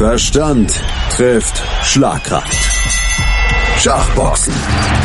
[0.00, 0.72] Verstand
[1.10, 2.56] trifft Schlagkraft.
[3.76, 4.54] Schachboxen.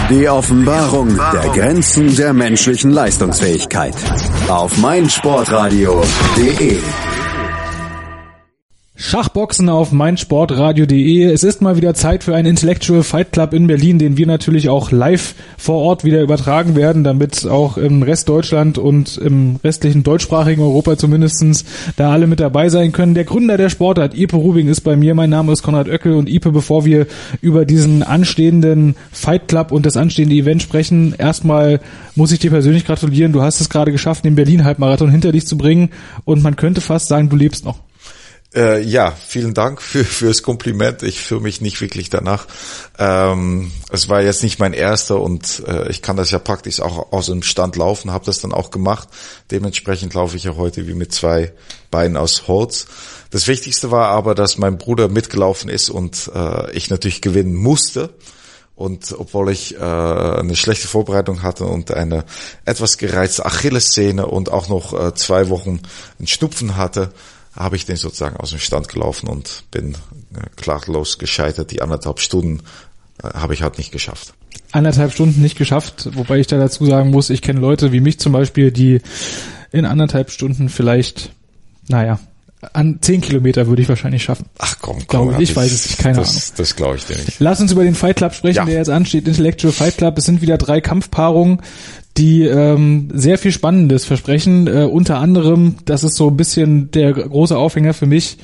[0.10, 3.96] Die Offenbarung der Grenzen der menschlichen Leistungsfähigkeit.
[4.48, 6.80] Auf meinsportradio.de
[8.98, 11.26] Schachboxen auf meinsportradio.de.
[11.26, 14.70] Es ist mal wieder Zeit für einen Intellectual Fight Club in Berlin, den wir natürlich
[14.70, 20.04] auch live vor Ort wieder übertragen werden, damit auch im Rest Deutschland und im restlichen
[20.04, 21.66] deutschsprachigen Europa zumindestens
[21.98, 23.16] da alle mit dabei sein können.
[23.16, 25.14] Der Gründer der Sportart, Ipe Rubing, ist bei mir.
[25.14, 27.06] Mein Name ist Konrad Oeckel und Ipe, bevor wir
[27.42, 31.82] über diesen anstehenden Fight Club und das anstehende Event sprechen, erstmal
[32.16, 33.34] muss ich dir persönlich gratulieren.
[33.34, 35.90] Du hast es gerade geschafft, den Berlin-Halbmarathon hinter dich zu bringen
[36.24, 37.85] und man könnte fast sagen, du lebst noch.
[38.56, 41.04] Äh, ja, vielen Dank für fürs Kompliment.
[41.04, 42.48] Ich fühle mich nicht wirklich danach.
[42.98, 47.12] Ähm, es war jetzt nicht mein erster und äh, ich kann das ja praktisch auch
[47.12, 49.10] aus dem Stand laufen, habe das dann auch gemacht.
[49.52, 51.52] Dementsprechend laufe ich ja heute wie mit zwei
[51.92, 52.88] Beinen aus Holz.
[53.30, 58.12] Das Wichtigste war aber, dass mein Bruder mitgelaufen ist und äh, ich natürlich gewinnen musste.
[58.78, 62.24] Und obwohl ich äh, eine schlechte Vorbereitung hatte und eine
[62.64, 65.82] etwas gereizte Achillessehne und auch noch äh, zwei Wochen
[66.20, 67.12] einen Schnupfen hatte,
[67.56, 71.72] habe ich den sozusagen aus dem Stand gelaufen und bin äh, klaglos gescheitert.
[71.72, 72.62] Die anderthalb Stunden
[73.24, 74.34] äh, habe ich halt nicht geschafft.
[74.72, 78.20] Anderthalb Stunden nicht geschafft, wobei ich da dazu sagen muss, ich kenne Leute wie mich
[78.20, 79.02] zum Beispiel, die
[79.72, 81.32] in anderthalb Stunden vielleicht,
[81.88, 82.20] naja,
[82.74, 84.46] an zehn Kilometer würde ich wahrscheinlich schaffen.
[84.58, 85.30] Ach komm, komm.
[85.30, 86.42] Glaube ich, ich weiß es nicht, keine das, Ahnung.
[86.58, 87.40] Das glaube ich dir nicht.
[87.40, 88.66] Lass uns über den Fight Club sprechen, Ja.
[88.66, 90.18] der jetzt ansteht, Intellectual Fight Club.
[90.18, 91.62] Es sind wieder drei Kampfpaarungen,
[92.18, 94.68] die ähm, sehr viel Spannendes versprechen.
[94.68, 98.38] Äh, unter anderem, das ist so ein bisschen der große Aufhänger für mich,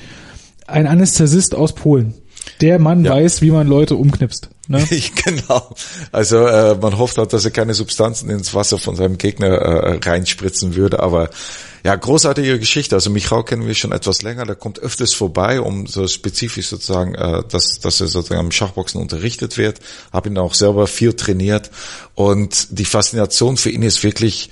[0.67, 2.13] ein Anästhesist aus Polen.
[2.59, 3.14] Der Mann Ja.
[3.16, 4.50] weiß, wie man Leute umknipst.
[4.67, 4.88] Ne?
[5.25, 5.75] Genau.
[6.11, 10.00] Also äh, man hofft halt, dass er keine Substanzen ins Wasser von seinem Gegner äh,
[10.03, 11.30] reinspritzen würde, aber
[11.84, 12.95] ja, großartige Geschichte.
[12.95, 17.16] Also Michał kennen wir schon etwas länger, der kommt öfters vorbei, um so spezifisch sozusagen,
[17.16, 19.80] äh, dass, dass er sozusagen am Schachboxen unterrichtet wird.
[20.14, 21.72] Hab ihn auch selber viel trainiert
[22.16, 24.52] und die Faszination für ihn ist wirklich,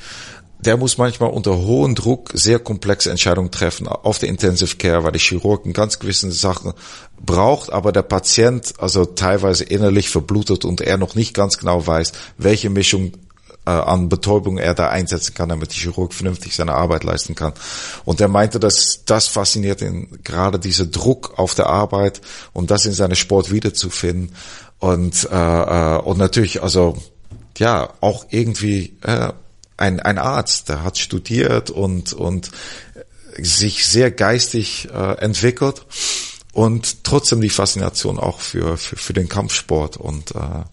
[0.59, 5.13] der muss manchmal unter hohem Druck sehr komplexe Entscheidungen treffen auf der Intensive Care, weil
[5.13, 6.73] der Chirurg ganz gewissen Sachen
[7.19, 12.11] braucht, aber der Patient also teilweise innerlich verblutet und er noch nicht ganz genau weiß,
[12.37, 13.13] welche Mischung
[13.65, 17.53] äh, an Betäubung er da einsetzen kann, damit der Chirurg vernünftig seine Arbeit leisten kann.
[18.03, 22.19] Und er meinte, dass das fasziniert ihn, gerade dieser Druck auf der Arbeit
[22.51, 24.35] und das in seinem Sport wiederzufinden.
[24.79, 26.97] Und, äh, äh, und natürlich, also
[27.57, 29.33] ja, auch irgendwie äh,
[29.79, 32.51] ein, ein Arzt, der hat studiert und, und
[33.38, 35.85] sich sehr geistig äh, entwickelt
[36.53, 40.63] und trotzdem die Faszination auch für, für, für den Kampfsport und äh,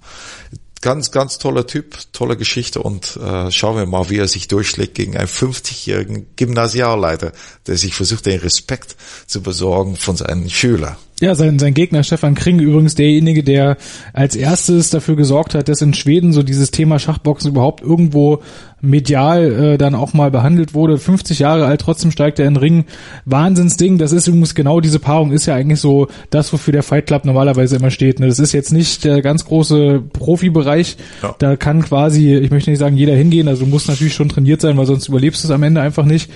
[0.81, 4.95] ganz, ganz toller Typ, tolle Geschichte und äh, schauen wir mal, wie er sich durchschlägt
[4.95, 7.33] gegen einen 50-jährigen Gymnasialleiter,
[7.67, 8.97] der sich versucht, den Respekt
[9.27, 10.97] zu besorgen von seinen Schülern.
[11.21, 13.79] Ja, sein, sein Gegner Stefan Kring übrigens derjenige, der
[14.13, 18.43] als erstes dafür gesorgt hat, dass in Schweden so dieses Thema Schachboxen überhaupt irgendwo
[18.83, 20.99] medial äh, dann auch mal behandelt wurde.
[20.99, 22.85] 50 Jahre alt, trotzdem steigt er in den Ring.
[23.25, 23.97] Wahnsinnsding.
[23.97, 27.25] Das ist übrigens genau diese Paarung ist ja eigentlich so das, wofür der Fight Club
[27.25, 28.21] normalerweise immer steht.
[28.21, 28.27] Ne?
[28.27, 30.99] Das ist jetzt nicht der ganz große Profibereich.
[31.23, 31.35] Ja.
[31.39, 33.49] Da kann quasi, ich möchte nicht sagen, jeder hingehen.
[33.49, 36.05] Also du musst natürlich schon trainiert sein, weil sonst überlebst du es am Ende einfach
[36.05, 36.31] nicht.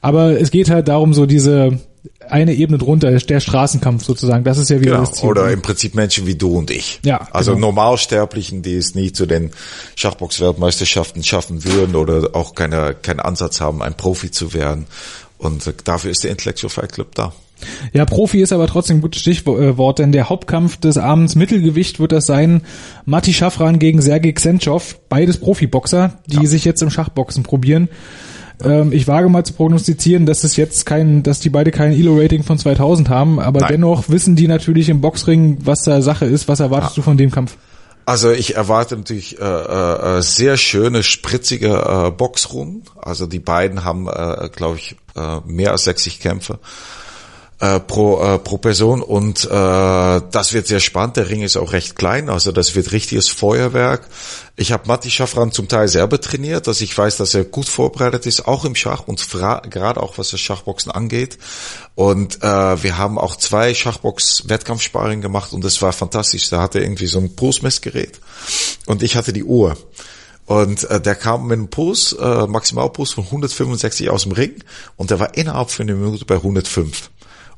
[0.00, 1.78] Aber es geht halt darum, so diese
[2.30, 4.44] eine Ebene drunter, der Straßenkampf sozusagen.
[4.44, 5.04] Das ist ja wieder Genau.
[5.04, 5.28] das Ziel.
[5.28, 7.00] Oder im Prinzip Menschen wie du und ich.
[7.04, 7.66] Ja, Also genau.
[7.68, 9.50] Normalsterblichen, die es nie zu den
[9.96, 14.86] Schachbox-Weltmeisterschaften schaffen würden oder auch keine, keinen Ansatz haben, ein Profi zu werden.
[15.38, 17.32] Und äh, dafür ist der Intellectual Fight Club da.
[17.94, 22.12] Ja, Profi ist aber trotzdem ein gutes Stichwort, denn der Hauptkampf des Abends Mittelgewicht wird
[22.12, 22.62] das sein.
[23.06, 27.88] Matti Schafran gegen Sergei Xenchov, beides Profiboxer, die sich jetzt im Schachboxen probieren.
[28.64, 32.42] Ähm, ich wage mal zu prognostizieren, dass es jetzt kein, dass die beide kein Elo-Rating
[32.42, 33.72] von 2000 haben, aber Nein.
[33.72, 36.48] dennoch wissen die natürlich im Boxring, was da Sache ist.
[36.48, 37.56] Was erwartest du von dem Kampf?
[38.06, 42.84] Also ich erwarte natürlich äh, äh, äh, sehr schöne, spritzige äh, Boxrunden.
[43.02, 46.60] Also die beiden haben, äh, glaube ich, äh, mehr als 60 Kämpfe
[47.58, 51.16] äh, pro, äh, pro Person und äh, das wird sehr spannend.
[51.16, 54.08] Der Ring ist auch recht klein, also das wird richtiges Feuerwerk.
[54.56, 58.26] Ich habe Matti Schafran zum Teil selber trainiert, dass ich weiß, dass er gut vorbereitet
[58.26, 59.26] ist, auch im Schach und
[59.70, 61.38] gerade auch was das Schachboxen angeht.
[61.94, 66.50] Und äh, wir haben auch zwei Schachbox-Wettkampfsparring gemacht und das war fantastisch.
[66.50, 68.20] Da hatte er irgendwie so ein Pulsmessgerät
[68.86, 69.76] und ich hatte die Uhr.
[70.46, 74.62] Und äh, der kam mit einem Puls, äh, Maximalpuls von 165 aus dem Ring
[74.96, 77.10] und der war innerhalb von einer Minute bei 105.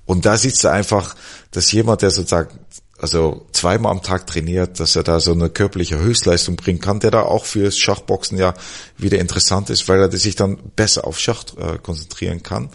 [0.08, 1.14] Und da siehst du einfach,
[1.50, 2.58] dass jemand, der sozusagen
[2.98, 7.10] also zweimal am Tag trainiert, dass er da so eine körperliche Höchstleistung bringen kann, der
[7.10, 8.54] da auch fürs Schachboxen ja
[8.96, 12.70] wieder interessant ist, weil er sich dann besser auf Schach äh, konzentrieren kann.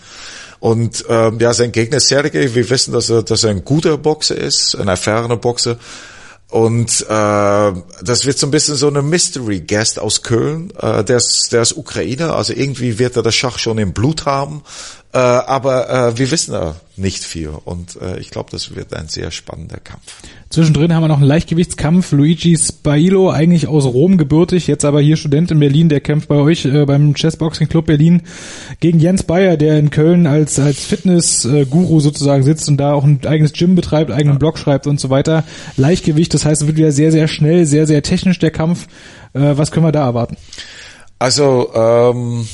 [0.59, 4.37] Und ähm, ja, sein Gegner Sergei, wir wissen, dass er, dass er ein guter Boxer
[4.37, 5.79] ist, ein erfahrener Boxer.
[6.51, 10.71] Und äh, das wird so ein bisschen so eine Mystery Guest aus Köln.
[10.79, 14.27] Äh, der, ist, der ist Ukrainer, also irgendwie wird er das Schach schon im Blut
[14.27, 14.61] haben.
[15.15, 19.09] Äh, aber äh, wir wissen da nicht viel und äh, ich glaube, das wird ein
[19.09, 20.01] sehr spannender Kampf.
[20.49, 22.11] Zwischendrin haben wir noch einen Leichtgewichtskampf.
[22.13, 26.37] Luigi Spailo, eigentlich aus Rom gebürtig, jetzt aber hier Student in Berlin, der kämpft bei
[26.37, 28.23] euch äh, beim Chessboxing Club Berlin
[28.79, 33.19] gegen Jens Bayer, der in Köln als als Fitness-Guru sozusagen sitzt und da auch ein
[33.23, 35.43] eigenes Gym betreibt, eigenen Blog schreibt und so weiter.
[35.77, 38.87] Leichtgewicht, das heißt, es wird wieder sehr, sehr schnell, sehr, sehr technisch der Kampf.
[39.33, 40.37] Äh, was können wir da erwarten?
[41.19, 42.47] Also ähm,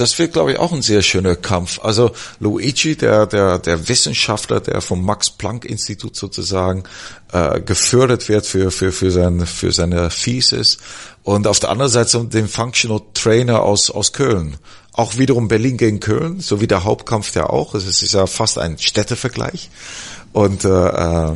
[0.00, 1.80] das wird, glaube ich, auch ein sehr schöner Kampf.
[1.82, 6.84] Also Luigi, der, der, der Wissenschaftler, der vom Max-Planck-Institut sozusagen
[7.32, 10.78] äh, gefördert wird für, für, für, sein, für seine Thesis.
[11.22, 14.56] Und auf der anderen Seite den Functional Trainer aus, aus Köln.
[14.92, 17.74] Auch wiederum Berlin gegen Köln, so wie der Hauptkampf der auch.
[17.74, 19.70] Es ist ja fast ein Städtevergleich.
[20.32, 21.32] Und äh, äh,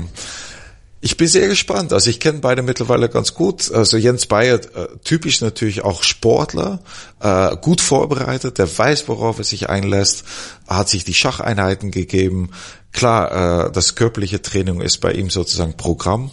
[1.05, 1.93] ich bin sehr gespannt.
[1.93, 3.73] Also ich kenne beide mittlerweile ganz gut.
[3.73, 6.79] Also Jens Bayer, äh, typisch natürlich auch Sportler,
[7.19, 10.23] äh, gut vorbereitet, der weiß, worauf er sich einlässt,
[10.69, 12.51] hat sich die Schacheinheiten gegeben.
[12.93, 16.31] Klar, äh, das körperliche Training ist bei ihm sozusagen Programm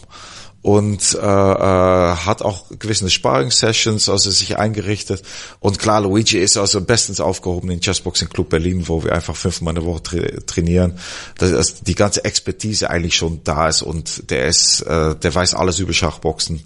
[0.62, 5.22] und äh, äh, hat auch gewisse Sparring-Sessions, also sich eingerichtet.
[5.58, 9.74] Und klar, Luigi ist also bestens aufgehoben in Chessboxing Club Berlin, wo wir einfach fünfmal
[9.74, 10.98] in der Woche tra trainieren.
[11.38, 15.54] Dass, dass die ganze Expertise eigentlich schon da ist und der ist, äh, der weiß
[15.54, 16.60] alles über Schachboxen.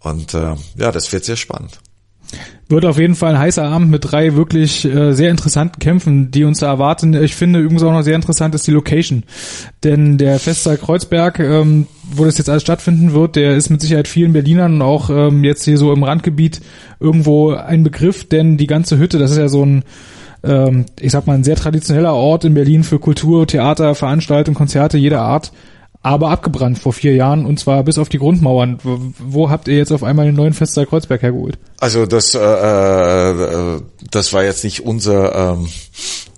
[0.00, 1.78] Und äh, ja, das wird sehr spannend.
[2.68, 6.44] Wird auf jeden Fall ein heißer Abend mit drei wirklich äh, sehr interessanten Kämpfen, die
[6.44, 7.14] uns da erwarten.
[7.14, 9.24] Ich finde übrigens auch noch sehr interessant ist die Location.
[9.82, 14.08] Denn der Festsaal Kreuzberg, ähm, wo das jetzt alles stattfinden wird, der ist mit Sicherheit
[14.08, 16.60] vielen Berlinern und auch ähm, jetzt hier so im Randgebiet
[16.98, 19.84] irgendwo ein Begriff, denn die ganze Hütte, das ist ja so ein
[20.42, 24.96] ähm, ich sag mal, ein sehr traditioneller Ort in Berlin für Kultur, Theater, Veranstaltungen, Konzerte
[24.96, 25.52] jeder Art
[26.02, 28.78] aber abgebrannt vor vier Jahren und zwar bis auf die Grundmauern.
[28.82, 31.58] Wo, wo habt ihr jetzt auf einmal den neuen Festsaal Kreuzberg hergeholt?
[31.78, 35.68] Also das, äh, äh, das war jetzt nicht unser ähm,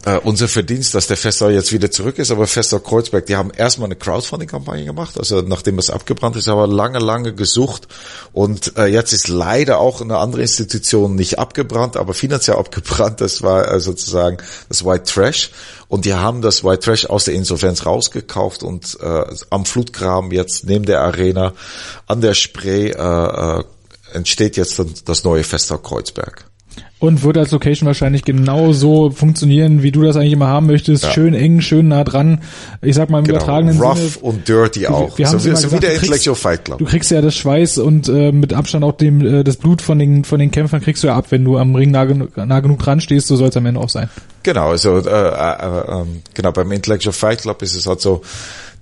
[0.05, 3.51] äh, unser Verdienst, dass der Festsaal jetzt wieder zurück ist, aber Festsaal Kreuzberg, die haben
[3.51, 7.89] erstmal eine Crowdfunding-Kampagne gemacht, also nachdem es abgebrannt ist, aber lange, lange gesucht
[8.33, 13.43] und äh, jetzt ist leider auch eine andere Institution nicht abgebrannt, aber finanziell abgebrannt, das
[13.43, 14.39] war äh, sozusagen
[14.69, 15.51] das White Trash
[15.89, 20.65] und die haben das White Trash aus der Insolvenz rausgekauft und äh, am Flutgraben jetzt
[20.65, 21.53] neben der Arena
[22.07, 23.65] an der Spree äh, äh,
[24.13, 26.52] entsteht jetzt das neue Festsaal Kreuzberg.
[26.99, 31.03] Und wird als Location wahrscheinlich genauso funktionieren, wie du das eigentlich immer haben möchtest.
[31.03, 31.11] Ja.
[31.11, 32.43] Schön eng, schön nah dran.
[32.81, 33.39] Ich sag mal im genau.
[33.39, 34.07] übertragenen Rough Sinne.
[34.09, 35.19] Rough und dirty auch.
[35.19, 36.79] Wir haben so, so wie der Intellectual Fight Club.
[36.79, 39.99] Du kriegst ja das Schweiß und äh, mit Abstand auch dem äh, das Blut von
[39.99, 42.79] den von den Kämpfern kriegst du ja ab, wenn du am Ring nah, nah genug
[42.79, 43.27] dran stehst.
[43.27, 44.09] So soll es am Ende auch sein.
[44.45, 46.05] Genau, also äh, äh, äh,
[46.35, 48.23] genau beim Intellectual Fight Club ist es halt so,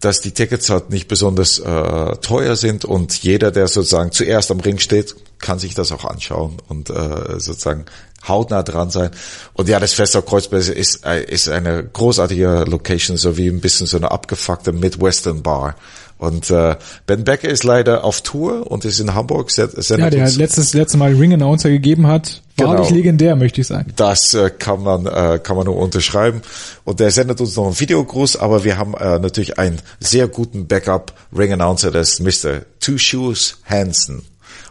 [0.00, 4.60] dass die Tickets halt nicht besonders äh, teuer sind und jeder, der sozusagen zuerst am
[4.60, 7.84] Ring steht, kann sich das auch anschauen und äh, sozusagen
[8.26, 9.10] hautnah dran sein.
[9.54, 13.60] Und ja, das Fest auf Kreuzberg ist, äh, ist eine großartige Location, so wie ein
[13.60, 15.76] bisschen so eine abgefuckte Midwestern Bar.
[16.20, 16.76] Und äh,
[17.06, 19.50] Ben Becker ist leider auf Tour und ist in Hamburg.
[19.56, 22.42] ja, der letztes letzte Mal Ring Announcer gegeben hat.
[22.58, 22.96] Wahrlich genau.
[22.98, 23.94] legendär, möchte ich sagen.
[23.96, 26.42] Das äh, kann man äh, kann man nur unterschreiben.
[26.84, 30.66] Und der sendet uns noch einen Videogruß, aber wir haben äh, natürlich einen sehr guten
[30.66, 32.66] Backup Ring Announcer, das ist Mr.
[32.80, 34.20] Two Shoes Hansen.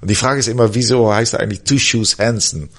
[0.01, 2.69] Und die Frage ist immer, wieso heißt er eigentlich Two Shoes Hansen?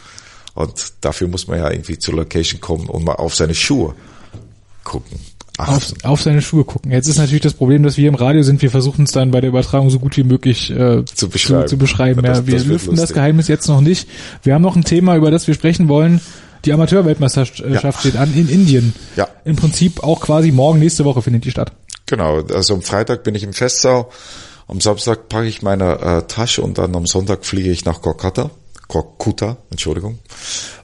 [0.55, 3.97] Und dafür muss man ja irgendwie zur Location kommen und mal auf seine Schuhe
[4.85, 5.19] gucken.
[5.69, 6.93] Auf, auf, seine Schuhe gucken.
[6.93, 8.63] Jetzt ist natürlich das Problem, dass wir im Radio sind.
[8.63, 11.63] Wir versuchen es dann bei der Übertragung so gut wie möglich äh, zu beschreiben.
[11.63, 12.25] Zu, zu beschreiben.
[12.25, 14.09] Ja, das, wir das lüften das Geheimnis jetzt noch nicht.
[14.43, 16.21] Wir haben noch ein Thema, über das wir sprechen wollen.
[16.65, 17.93] Die Amateurweltmeisterschaft ja.
[17.93, 18.95] steht an in Indien.
[19.17, 19.29] Ja.
[19.45, 21.73] Im Prinzip auch quasi morgen, nächste Woche findet die statt.
[22.07, 22.43] Genau.
[22.43, 24.11] Also am Freitag bin ich im Festsau.
[24.69, 28.51] Am Samstag packe ich meine äh, Tasche und dann am Sonntag fliege ich nach Kolkata.
[28.89, 30.19] Korkuta, Entschuldigung.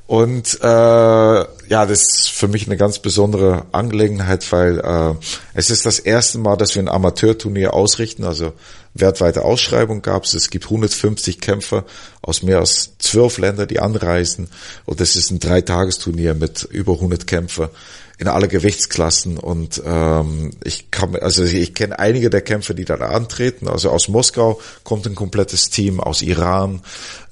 [0.07, 5.15] Und äh, ja, das ist für mich eine ganz besondere Angelegenheit, weil äh,
[5.55, 8.23] es ist das erste Mal, dass wir ein Amateurturnier ausrichten.
[8.23, 8.53] Also
[8.95, 10.35] wertweite Ausschreibung gab es.
[10.35, 11.85] Es gibt 150 Kämpfer
[12.23, 14.49] aus mehr als zwölf Ländern, die anreisen.
[14.85, 17.71] Und das ist ein Dreitagesturnier mit über 100 Kämpfer
[18.19, 22.95] in alle Gewichtsklassen und ähm, ich kann also ich kenne einige der Kämpfer, die da
[22.95, 23.69] antreten.
[23.69, 26.81] Also aus Moskau kommt ein komplettes Team, aus Iran,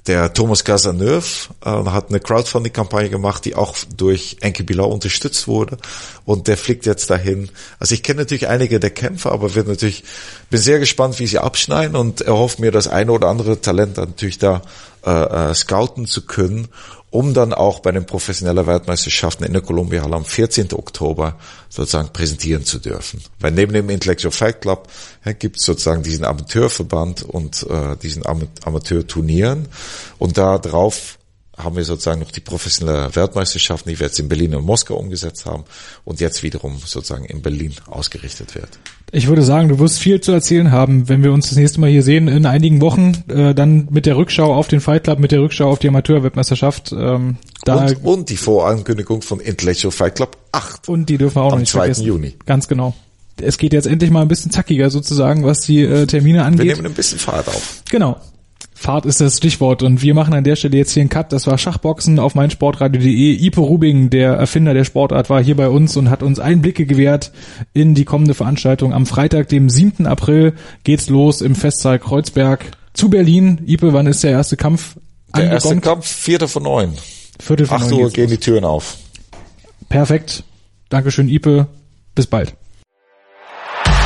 [0.07, 5.77] Der Thomas Casaneuve äh, hat eine Crowdfunding-Kampagne gemacht, die auch durch Enki Bilal unterstützt wurde.
[6.25, 7.49] Und der fliegt jetzt dahin.
[7.79, 10.03] Also ich kenne natürlich einige der Kämpfer, aber wird natürlich,
[10.51, 14.37] bin sehr gespannt, wie sie abschneiden und erhoffe mir das eine oder andere Talent natürlich
[14.37, 14.61] da
[15.05, 16.67] äh, äh, scouten zu können
[17.15, 20.73] um dann auch bei den professionellen Weltmeisterschaften in der Columbia Hall am 14.
[20.73, 21.37] Oktober
[21.69, 23.21] sozusagen präsentieren zu dürfen.
[23.39, 24.89] Weil neben dem Intellectual Fight Club
[25.23, 29.69] ja, gibt es sozusagen diesen Amateurverband und äh, diesen Am Amateurturnieren
[30.19, 31.17] und da drauf
[31.57, 35.45] haben wir sozusagen noch die professionelle Weltmeisterschaften, die wir jetzt in Berlin und Moskau umgesetzt
[35.45, 35.63] haben
[36.03, 38.69] und jetzt wiederum sozusagen in Berlin ausgerichtet wird.
[39.11, 41.89] Ich würde sagen, du wirst viel zu erzählen haben, wenn wir uns das nächste Mal
[41.89, 45.31] hier sehen in einigen Wochen, äh, dann mit der Rückschau auf den Fight Club, mit
[45.31, 46.91] der Rückschau auf die Amateurweltmeisterschaft.
[46.91, 50.89] Ähm, da und, und die Vorankündigung von Intellectual Fight Club 8.
[50.89, 51.79] Und die dürfen wir auch noch nicht 2.
[51.79, 52.05] vergessen.
[52.05, 52.35] Juni.
[52.45, 52.93] Ganz genau.
[53.41, 56.65] Es geht jetzt endlich mal ein bisschen zackiger sozusagen, was die äh, Termine angeht.
[56.65, 57.83] Wir nehmen ein bisschen Fahrt auf.
[57.89, 58.17] Genau.
[58.85, 61.33] Fahrt ist das Stichwort und wir machen an der Stelle jetzt hier einen Cut.
[61.33, 63.43] Das war Schachboxen auf meinsportradio.de.
[63.43, 67.31] Ipo Rubing, der Erfinder der Sportart, war hier bei uns und hat uns Einblicke gewährt
[67.73, 68.93] in die kommende Veranstaltung.
[68.93, 70.05] Am Freitag, dem 7.
[70.05, 73.63] April, geht's los im Festsaal Kreuzberg zu Berlin.
[73.65, 74.97] Ipe, wann ist der erste Kampf?
[75.35, 76.93] Der erste Kampf, vierter von neun.
[77.39, 78.97] Viertel von Acht Uhr gehen die Türen auf.
[79.89, 80.43] Perfekt.
[80.89, 81.65] Dankeschön, Ipe.
[82.13, 82.53] Bis bald.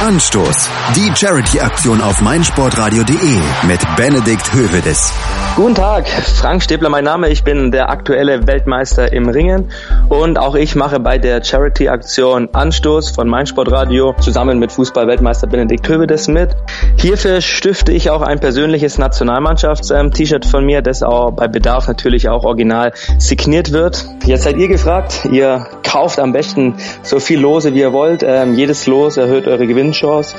[0.02, 0.70] Anstoß.
[0.96, 3.38] Die Charity-Aktion auf meinsportradio.de
[3.68, 5.12] mit Benedikt Hövedes.
[5.58, 7.28] Guten Tag, Frank Stäbler mein Name.
[7.28, 9.72] Ich bin der aktuelle Weltmeister im Ringen
[10.08, 16.30] und auch ich mache bei der Charity-Aktion Anstoß von meinsportradio zusammen mit Fußball-Weltmeister Benedikt Hövedes
[16.30, 16.56] mit.
[16.96, 22.46] Hierfür stifte ich auch ein persönliches Nationalmannschafts-T-Shirt von mir, das auch bei Bedarf natürlich auch
[22.46, 24.06] original signiert wird.
[24.26, 25.28] Jetzt seid ihr gefragt.
[25.30, 28.24] Ihr kauft am besten so viel Lose, wie ihr wollt.
[28.24, 30.36] Ähm, jedes Los erhöht eure Gewinnchance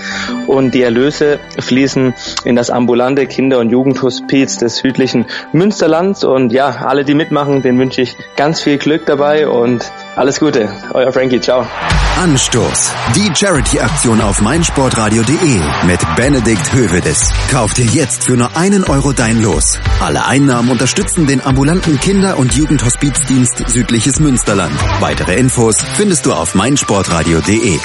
[0.46, 2.14] und die Erlöse fließen
[2.44, 6.24] in das ambulante Kinder- und Jugendhospiz des südlichen Münsterlands.
[6.24, 10.68] Und ja, alle, die mitmachen, denen wünsche ich ganz viel Glück dabei und alles Gute.
[10.92, 11.66] Euer Frankie, ciao.
[12.18, 12.92] Anstoß.
[13.16, 17.30] Die Charity-Aktion auf meinsportradio.de mit Benedikt Hövedes.
[17.50, 19.78] Kauf dir jetzt für nur einen Euro dein Los.
[20.00, 24.74] Alle Einnahmen unterstützen den ambulanten Kinder- und Jugendhospizdienst Südliches Münsterland.
[25.00, 27.78] Weitere Infos findest du auf meinsportradio.de.